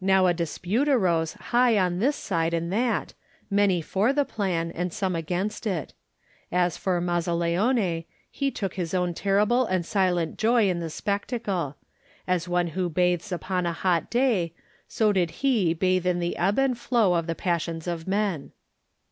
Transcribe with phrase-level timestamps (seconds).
[0.00, 3.14] Now a dispute arose high on this side and that,
[3.50, 5.94] many for the plan, and some against it.
[6.52, 11.74] As for Mazzaleone, he took his own terrible and silent joy in the spectacle;
[12.24, 14.54] as one who bathes upon a hot day,
[14.86, 18.52] so did he bathe in the ebb and flow of the passions of men.